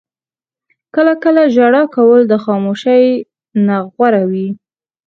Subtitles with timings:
[0.95, 3.05] •کله کله ژړا کول د خاموشۍ
[3.67, 4.47] نه غوره وي.